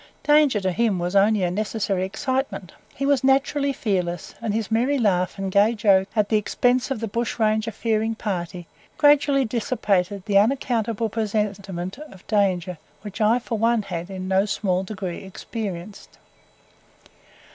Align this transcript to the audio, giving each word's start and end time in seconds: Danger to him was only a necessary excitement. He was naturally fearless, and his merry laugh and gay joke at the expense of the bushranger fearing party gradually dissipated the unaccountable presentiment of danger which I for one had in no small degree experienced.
Danger 0.23 0.59
to 0.61 0.71
him 0.71 0.97
was 0.97 1.15
only 1.15 1.43
a 1.43 1.51
necessary 1.51 2.03
excitement. 2.03 2.71
He 2.95 3.05
was 3.05 3.23
naturally 3.23 3.71
fearless, 3.71 4.33
and 4.41 4.51
his 4.51 4.71
merry 4.71 4.97
laugh 4.97 5.37
and 5.37 5.51
gay 5.51 5.75
joke 5.75 6.07
at 6.15 6.29
the 6.29 6.37
expense 6.37 6.89
of 6.89 6.99
the 6.99 7.07
bushranger 7.07 7.69
fearing 7.71 8.15
party 8.15 8.65
gradually 8.97 9.45
dissipated 9.45 10.25
the 10.25 10.39
unaccountable 10.39 11.09
presentiment 11.09 11.99
of 11.99 12.25
danger 12.25 12.79
which 13.03 13.21
I 13.21 13.37
for 13.37 13.59
one 13.59 13.83
had 13.83 14.09
in 14.09 14.27
no 14.27 14.45
small 14.47 14.81
degree 14.81 15.19
experienced. 15.23 16.17